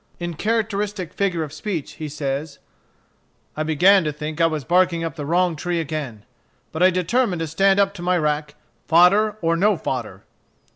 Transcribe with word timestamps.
In 0.17 0.33
characteristic 0.33 1.13
figure 1.13 1.43
of 1.43 1.53
speech 1.53 1.91
he 1.97 2.09
says, 2.09 2.57
"I 3.55 3.61
began 3.61 4.03
to 4.03 4.11
think 4.11 4.41
I 4.41 4.47
was 4.47 4.63
barking 4.63 5.03
up 5.03 5.15
the 5.15 5.27
wrong 5.27 5.55
tree 5.55 5.79
again. 5.79 6.25
But 6.71 6.81
I 6.81 6.89
determined 6.89 7.41
to 7.41 7.45
stand 7.47 7.79
up 7.79 7.93
to 7.93 8.01
my 8.01 8.17
rack, 8.17 8.55
fodder 8.87 9.37
or 9.43 9.55
no 9.55 9.77
fodder." 9.77 10.23